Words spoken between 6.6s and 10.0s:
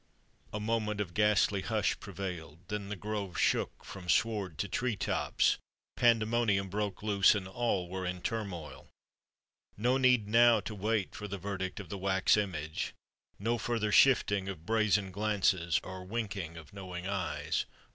broke loose and all were in turmoil. No